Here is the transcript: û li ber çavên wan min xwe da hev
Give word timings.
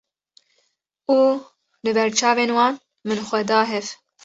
û 1.17 1.17
li 1.83 1.91
ber 1.97 2.09
çavên 2.19 2.51
wan 2.57 2.73
min 3.07 3.19
xwe 3.27 3.41
da 3.49 3.59
hev 3.71 3.85